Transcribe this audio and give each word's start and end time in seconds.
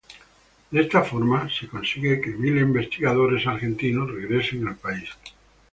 De 0.71 0.81
esta 0.81 1.03
forma 1.03 1.47
se 1.51 1.67
consigue 1.67 2.19
que 2.21 2.31
mil 2.31 2.57
investigadores 2.57 3.45
argentinos 3.45 4.09
regresen 4.09 4.67
al 4.67 4.75
país. 4.75 5.07